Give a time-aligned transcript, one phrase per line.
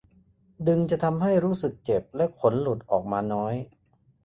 [0.67, 3.53] ดึงจะทำให้รู้สึกเจ็บและขนหลุดออกมาน้อย